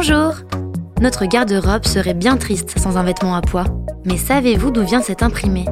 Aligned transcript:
Bonjour 0.00 0.34
Notre 1.00 1.26
garde-robe 1.26 1.84
serait 1.84 2.14
bien 2.14 2.36
triste 2.36 2.78
sans 2.78 2.96
un 2.98 3.02
vêtement 3.02 3.34
à 3.34 3.40
pois. 3.40 3.64
Mais 4.04 4.16
savez-vous 4.16 4.70
d'où 4.70 4.84
vient 4.84 5.02
cet 5.02 5.24
imprimé? 5.24 5.64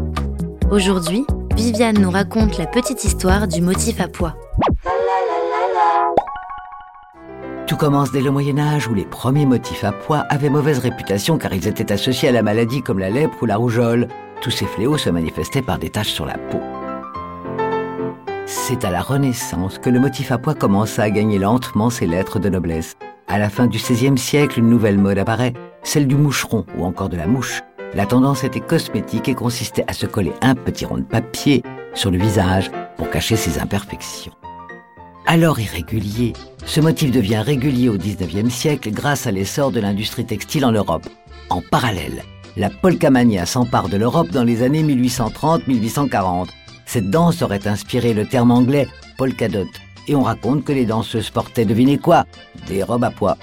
Aujourd'hui, 0.68 1.24
Viviane 1.54 2.00
nous 2.00 2.10
raconte 2.10 2.58
la 2.58 2.66
petite 2.66 3.04
histoire 3.04 3.46
du 3.46 3.62
motif 3.62 4.00
à 4.00 4.08
pois. 4.08 4.34
Tout 7.68 7.76
commence 7.76 8.10
dès 8.10 8.20
le 8.20 8.32
Moyen 8.32 8.58
Âge 8.58 8.88
où 8.88 8.94
les 8.94 9.04
premiers 9.04 9.46
motifs 9.46 9.84
à 9.84 9.92
pois 9.92 10.24
avaient 10.28 10.50
mauvaise 10.50 10.80
réputation 10.80 11.38
car 11.38 11.54
ils 11.54 11.68
étaient 11.68 11.92
associés 11.92 12.28
à 12.28 12.32
la 12.32 12.42
maladie 12.42 12.82
comme 12.82 12.98
la 12.98 13.10
lèpre 13.10 13.44
ou 13.44 13.46
la 13.46 13.56
rougeole. 13.56 14.08
Tous 14.40 14.50
ces 14.50 14.66
fléaux 14.66 14.98
se 14.98 15.08
manifestaient 15.08 15.62
par 15.62 15.78
des 15.78 15.90
taches 15.90 16.10
sur 16.10 16.26
la 16.26 16.36
peau. 16.36 16.58
C'est 18.44 18.84
à 18.84 18.90
la 18.90 19.02
Renaissance 19.02 19.78
que 19.78 19.88
le 19.88 20.00
motif 20.00 20.32
à 20.32 20.38
pois 20.38 20.56
commença 20.56 21.04
à 21.04 21.10
gagner 21.10 21.38
lentement 21.38 21.90
ses 21.90 22.08
lettres 22.08 22.40
de 22.40 22.48
noblesse. 22.48 22.96
À 23.28 23.38
la 23.38 23.50
fin 23.50 23.66
du 23.66 23.78
XVIe 23.78 24.16
siècle, 24.16 24.60
une 24.60 24.70
nouvelle 24.70 24.98
mode 24.98 25.18
apparaît, 25.18 25.52
celle 25.82 26.06
du 26.06 26.14
moucheron 26.14 26.64
ou 26.78 26.84
encore 26.84 27.08
de 27.08 27.16
la 27.16 27.26
mouche. 27.26 27.62
La 27.92 28.06
tendance 28.06 28.44
était 28.44 28.60
cosmétique 28.60 29.28
et 29.28 29.34
consistait 29.34 29.84
à 29.88 29.92
se 29.92 30.06
coller 30.06 30.32
un 30.42 30.54
petit 30.54 30.84
rond 30.84 30.98
de 30.98 31.02
papier 31.02 31.64
sur 31.92 32.12
le 32.12 32.18
visage 32.18 32.70
pour 32.96 33.10
cacher 33.10 33.34
ses 33.34 33.58
imperfections. 33.58 34.32
Alors 35.26 35.58
irrégulier, 35.58 36.34
ce 36.66 36.80
motif 36.80 37.10
devient 37.10 37.42
régulier 37.44 37.88
au 37.88 37.98
XIXe 37.98 38.54
siècle 38.54 38.92
grâce 38.92 39.26
à 39.26 39.32
l'essor 39.32 39.72
de 39.72 39.80
l'industrie 39.80 40.24
textile 40.24 40.64
en 40.64 40.70
Europe. 40.70 41.08
En 41.50 41.60
parallèle, 41.60 42.22
la 42.56 42.70
polkamania 42.70 43.44
s'empare 43.44 43.88
de 43.88 43.96
l'Europe 43.96 44.30
dans 44.30 44.44
les 44.44 44.62
années 44.62 44.84
1830-1840. 44.84 46.46
Cette 46.84 47.10
danse 47.10 47.42
aurait 47.42 47.66
inspiré 47.66 48.14
le 48.14 48.24
terme 48.24 48.52
anglais 48.52 48.86
polkadot, 49.18 49.66
et 50.08 50.14
on 50.14 50.22
raconte 50.22 50.64
que 50.64 50.72
les 50.72 50.86
danseuses 50.86 51.30
portaient, 51.30 51.64
devinez 51.64 51.98
quoi 51.98 52.26
Des 52.68 52.82
robes 52.82 53.04
à 53.04 53.10
pois. 53.10 53.36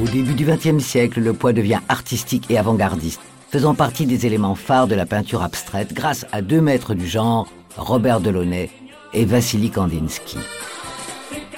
Au 0.00 0.04
début 0.06 0.34
du 0.34 0.44
XXe 0.44 0.84
siècle, 0.84 1.20
le 1.20 1.32
pois 1.32 1.52
devient 1.52 1.80
artistique 1.88 2.50
et 2.50 2.58
avant-gardiste, 2.58 3.20
faisant 3.50 3.74
partie 3.74 4.06
des 4.06 4.26
éléments 4.26 4.54
phares 4.54 4.86
de 4.86 4.94
la 4.94 5.06
peinture 5.06 5.42
abstraite 5.42 5.94
grâce 5.94 6.26
à 6.32 6.42
deux 6.42 6.60
maîtres 6.60 6.94
du 6.94 7.06
genre, 7.06 7.48
Robert 7.76 8.20
Delaunay 8.20 8.70
et 9.14 9.24
Vassili 9.24 9.70
Kandinsky. 9.70 10.38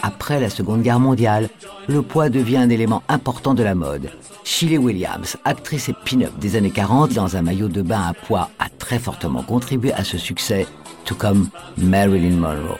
Après 0.02 0.40
la 0.40 0.50
Seconde 0.50 0.82
Guerre 0.82 1.00
mondiale, 1.00 1.48
le 1.88 2.02
poids 2.02 2.28
devient 2.28 2.58
un 2.58 2.70
élément 2.70 3.02
important 3.08 3.54
de 3.54 3.62
la 3.62 3.74
mode. 3.74 4.10
Shirley 4.44 4.78
Williams, 4.78 5.36
actrice 5.44 5.88
et 5.88 5.94
pin-up 6.04 6.32
des 6.38 6.56
années 6.56 6.70
40 6.70 7.12
dans 7.12 7.36
un 7.36 7.42
maillot 7.42 7.68
de 7.68 7.82
bain 7.82 8.02
à 8.08 8.14
poids, 8.14 8.50
a 8.58 8.68
très 8.68 8.98
fortement 8.98 9.42
contribué 9.42 9.92
à 9.92 10.04
ce 10.04 10.16
succès, 10.16 10.66
tout 11.04 11.16
comme 11.16 11.48
Marilyn 11.76 12.36
Monroe. 12.36 12.78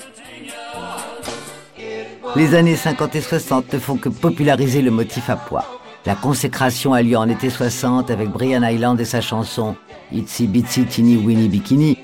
Les 2.37 2.55
années 2.55 2.77
50 2.77 3.17
et 3.17 3.21
60 3.21 3.73
ne 3.73 3.79
font 3.79 3.97
que 3.97 4.09
populariser 4.09 4.83
le 4.83 4.91
motif 4.91 5.31
à 5.31 5.37
pois. 5.37 5.65
La 6.07 6.15
consécration 6.15 6.93
a 6.93 7.03
lieu 7.03 7.17
en 7.17 7.29
été 7.29 7.51
60 7.51 8.11
avec 8.11 8.29
Brian 8.31 8.63
Island 8.63 9.01
et 9.01 9.05
sa 9.05 9.21
chanson 9.21 9.77
Itsy 10.13 10.47
Bitsy 10.47 10.85
Teeny 10.85 11.17
Winnie 11.17 11.49
Bikini, 11.49 11.99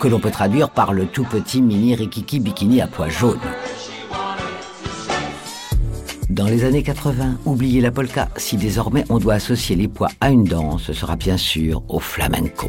que 0.00 0.08
l'on 0.08 0.20
peut 0.20 0.30
traduire 0.30 0.70
par 0.70 0.92
le 0.92 1.06
tout 1.06 1.24
petit 1.24 1.62
mini 1.62 1.94
Rikiki 1.94 2.40
Bikini 2.40 2.80
à 2.80 2.86
pois 2.86 3.08
jaune. 3.08 3.38
Dans 6.28 6.46
les 6.46 6.64
années 6.64 6.82
80, 6.82 7.38
oubliez 7.46 7.80
la 7.80 7.90
polka. 7.90 8.28
Si 8.36 8.56
désormais 8.56 9.04
on 9.08 9.18
doit 9.18 9.34
associer 9.34 9.76
les 9.76 9.88
pois 9.88 10.10
à 10.20 10.30
une 10.30 10.44
danse, 10.44 10.82
ce 10.82 10.92
sera 10.92 11.16
bien 11.16 11.36
sûr 11.36 11.82
au 11.88 11.98
flamenco. 11.98 12.68